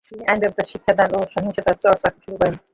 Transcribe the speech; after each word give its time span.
তিনি 0.07 0.23
আইন 0.25 0.39
ব্যবসা, 0.43 0.63
শিক্ষাদান 0.71 1.09
ও 1.15 1.19
সাহিত্য 1.33 1.57
চর্চা 1.83 2.09
শুরু 2.23 2.35
করেন। 2.39 2.55